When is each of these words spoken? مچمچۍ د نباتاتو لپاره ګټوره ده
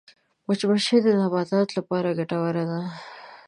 مچمچۍ 0.47 0.99
د 1.03 1.07
نباتاتو 1.19 1.71
لپاره 1.77 2.15
ګټوره 2.19 2.63
ده 2.69 2.81